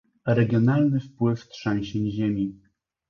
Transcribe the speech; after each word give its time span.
Regionalny 0.27 0.99
wpływ 0.99 1.47
trzęsień 1.47 2.11
ziemi 2.11 2.59